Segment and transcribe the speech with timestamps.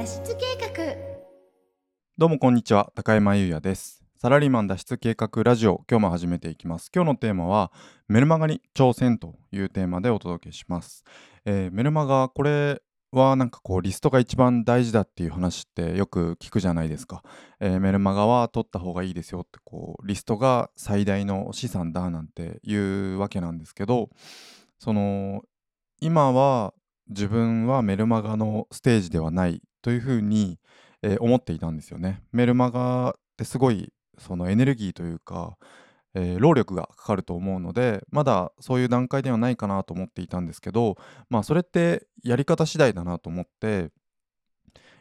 [0.00, 0.96] 脱出計画。
[2.16, 4.02] どうもこんにちは高山優也です。
[4.16, 6.90] サラリーマン脱出計画ラジオ今日も始めていきます。
[6.94, 7.70] 今日のテーマは
[8.08, 11.04] メルマガに挑戦というテーマでお届けします、
[11.44, 12.80] えー、メルマガこれ
[13.12, 17.22] はなんかこうリストが一番大事だっていう話ってよく聞くじゃないですか、
[17.60, 24.08] えー、メルマガは取った方がいいですよってこうリストが最大の資産だなんていうわけなんですけど
[24.78, 25.42] その
[26.00, 26.72] 今は
[27.10, 30.58] 自分はメルマガのステージではないというふうに、
[31.02, 32.22] えー、思っていたんですよね。
[32.32, 35.56] メルマガってすごいそのエネルギーというか、
[36.14, 40.96] えー、労力がかかると思うのでまだそういう段階ではないかなと思っていたんですけど
[41.28, 43.90] まあそれってやり方次第だなと思って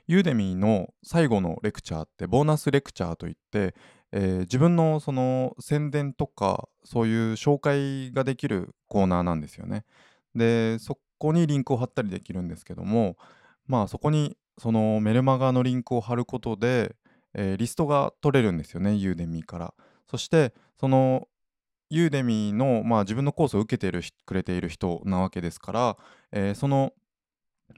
[0.08, 3.76] ユーデミーの最後のレクチャーってボーナスレクチャーといって、
[4.12, 9.86] えー、自分のその宣伝とかそういう紹介ができるコーナーなんですよね。
[10.36, 13.18] でそこにリンクを貼ったりできるんですけども
[13.68, 16.96] まあそこにそのメルマガのリンクを貼ることで、
[17.34, 19.74] えー、リストが取れるんですよねユーデミーから。
[20.10, 21.28] そしてその
[21.90, 25.98] ユーデミーの、まあ、自分のコースを受けているくれている人なわけですから、
[26.32, 26.94] えー、その、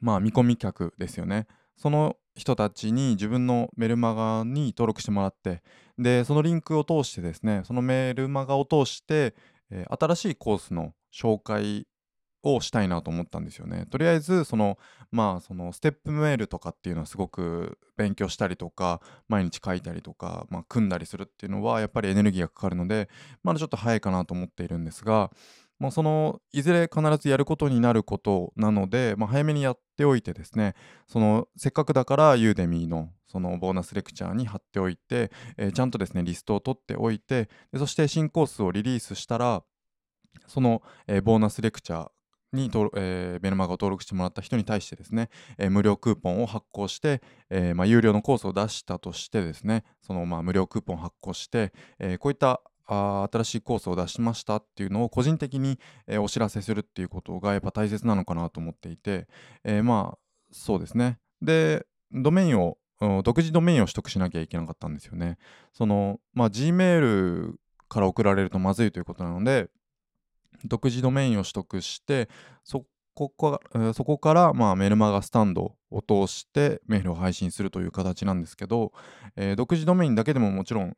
[0.01, 1.47] まあ、見込み客ですよね。
[1.77, 5.63] その人たちに自分のメルマガに登録してもらって
[5.97, 9.35] でそのリンクを通してですねそのメルマガを通して、
[9.69, 11.87] えー、新しいコースの紹介
[12.43, 13.85] をしたいなと思ったんですよね。
[13.89, 14.77] とりあえずその
[15.11, 23.09] まあそのステップメールとかっていうのはすごく勉強したりとか毎日書いたりとか、まあ、組んだりするっていうのはやっぱりエネルギーがかかるので
[23.43, 25.31] まだちょっと早いかなと思っているんですが、
[25.79, 30.73] まあ、そのいずれ必ずやることになることなので、まあ、早めにやっておいてですね
[31.07, 39.63] そのせっかくだからユーデミーのそのボーナスレクチャーに貼っておいて、えー、ちゃんとですねリストを取っておいてでそして新コースをリリースしたら
[40.47, 42.09] その、えー、ボーナスレクチャー
[42.53, 59.27] にえー、メルマガを登録してもらった人に対してですね、えー、無料クーポンを発行して、えーまあ、有料のコースを出したとしてですねその、まあ、無料クーポンを発行して、えー、こういったあ新しいコースを出しましたっていうのを個人的に、えー、お知らせするっていうことがやっぱ大切なのかなと思っていて、
[59.63, 60.17] えー、まあ
[60.51, 61.17] そうですね。
[61.41, 62.77] でドメインを
[63.23, 65.37] 独自ドメインを取得しなきゃいけなかったんですよね。
[65.71, 67.53] そのまあ Gmail
[67.87, 69.69] から送られるとまずいということなので
[70.65, 72.29] 独自ドメインを取得して
[72.63, 73.59] そこか
[73.93, 78.93] そこから、まあ、メルマガスタンドを通してメールを配信するという形なんですけど、
[79.35, 80.95] えー、独自ドメインだけでももちろん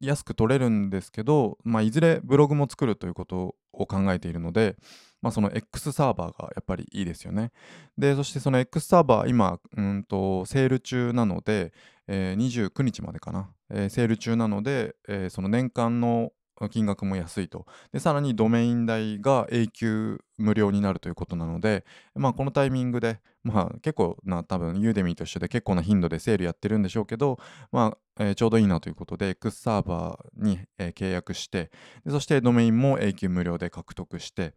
[0.00, 4.76] 安く取れるんですけど、まあ、いずれブログも作るということを考えているので、
[5.20, 7.52] まあ、その X サーバーがやっぱりいいですよね。
[7.98, 11.72] で、そしてその X サーバー、今、うんとセール中なので、
[12.06, 16.30] えー、29日までかな、えー、セール中なので、えー、その年間の
[16.70, 17.66] 金額も安いと。
[17.92, 27.38] でさらにドメイン代が永久無料になるということなので、まあ、このタイミングで、まあ、結構な多分ユーデミーと一緒で結構な頻度でセールやってるんでしょうけど、
[27.70, 31.70] まあえー、ちょうどいいなということで X サーバーに、えー、契約して
[32.04, 34.54] でそしてドメインも永久無料で獲得して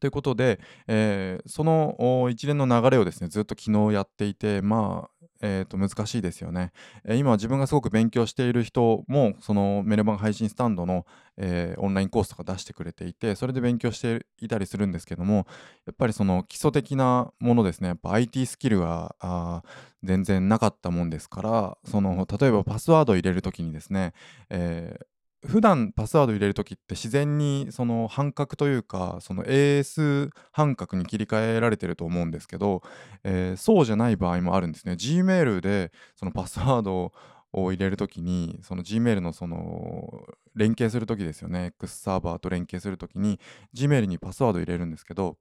[0.00, 5.10] ということで、えー、その一連の流れをですねずっと昨日やっていてまあ
[5.46, 6.72] えー、と難しいですよね、
[7.04, 11.04] えー、今自分がすごく勉強している人もそのメルマガ配信スタンドの、
[11.36, 15.46] えー、オンラインコースとか出してくれていてそれで勉強していたりするんですけども
[15.86, 17.88] やっぱりその基礎的なものですね。
[17.88, 19.62] やっぱ IT スキルが
[20.02, 24.14] 全然なかったもんですからその例えばパスワードを入れる時にですね、
[24.48, 25.06] えー
[25.46, 32.82] 普段パスワード入れる時って自然にその半角というかその AS 半角に切り替えられてると思うんですけど、
[33.24, 34.94] えー、そうじゃない場合もあるんですね。
[34.94, 37.12] Gmail でそのパスワード
[37.52, 41.66] を入れるときにその Gmail のその連携するときですよね。
[41.78, 43.38] X サーバーと連携するときに
[43.74, 45.36] Gmail にパスワード入れるんですけど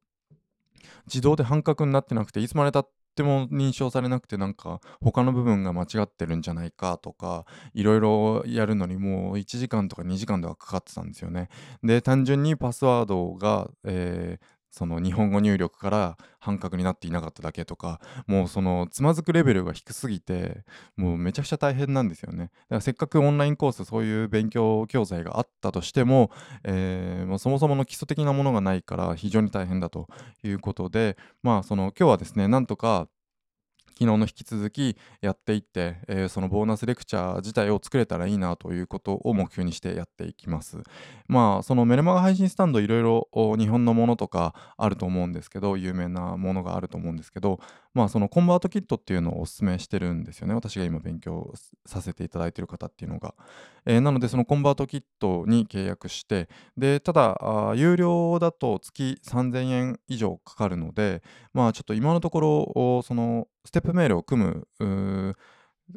[1.08, 11.50] 自動で半角になってなくていつまでたっっても認証されなくてなんか他の部分が間違ってるんじゃないかとかいろいろやるのにもう1時間とか2時間ではかかってたんですよね。
[11.84, 20.66] で単純にパスワードが、えーその日本語入力から半角になっていなかっただけとかもうそのつまずくレベルが低すぎて
[20.98, 22.46] もうめちゃくちゃ大変なんですよね。
[22.46, 26.32] だからせっかくオンラインコースそういう勉強教材があったとしても,、
[26.64, 30.08] えー、もうそもそもの基礎的なものがないから非常に大変だと
[30.44, 33.08] いうことでまあその今日はですねなんとか
[34.04, 40.84] 昨日の引き続きやっていって、えー、そのボーナスレクチャー自体を作れたらいいなということを目標にしてやっていきます。
[41.28, 47.62] まあそのメルマガ配信スタンドいろいろ日本のものとかあると思うんですけど有名なものがあると思うんですけど
[47.94, 51.54] まあそのコンバートキットっていうのをお勧めしてるんですよね私が今勉強
[51.86, 53.34] させていただいてる方っていうのが。
[53.86, 61.22] えー、なのでそのコンバートキットに契約してでただ有料だと月3000円以上かかるので
[61.54, 62.40] まあちょっと今のとこ
[62.76, 65.36] ろそのステップメールを組む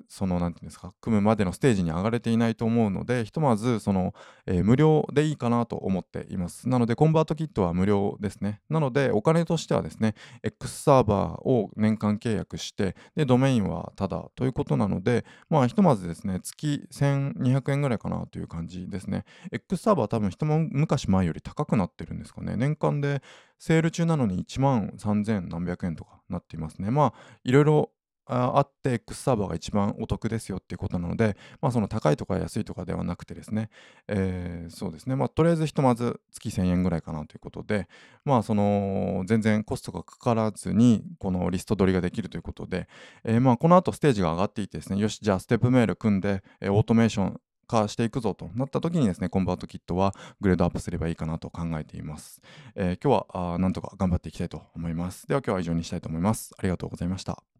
[0.08, 4.14] その何て言うんですか組むまでのステージに上がれていないと思うのでひとまずその、
[4.46, 6.68] えー、無料でいいかなと思っています。
[6.68, 8.60] なのでコンバートキットは無料ですね。
[8.68, 19.24] なのでお金としてはですね X サーバーを年間契約してでドメインはただということなのでまあひとまずですね月1200円ぐらいかなという感じですね。
[19.52, 22.56] X サーバー多分一昔前より高くなってるんですかね。
[22.56, 23.22] 年間で
[23.58, 26.90] セール中なのに1万3000何百円とかなっていますね。
[26.90, 27.14] まあ
[27.44, 27.90] いろいろ
[28.26, 33.70] あって X サーバーが一番お得ですよっていうことなので、まあ、その高いとか安いとかではなくてですね、
[34.08, 37.88] えー、そうですね、まあ、とりあえずひとまず月1000円ぐらいかなということで、
[38.24, 42.88] まあ、その全然コストがかからずにこのリスト取りができるということで、
[43.24, 52.40] えー、まあこの後ステージが上がっていてですね、よし、じゃあステップメール組んで、えー、オートメーション化していくぞとなった時にですね、コンバートキットはグレードアップすればいいかなと考えています。
[52.74, 55.26] えー、今日はあなんとか頑張っていきたいと思います。
[55.26, 56.54] では今日は以上にしたいと思います。
[56.58, 57.55] ありがとうございました。